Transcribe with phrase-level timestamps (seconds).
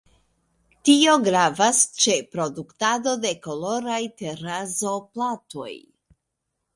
[0.87, 5.69] Tio gravas ĉe produktado de koloraj terrazzo-platoj.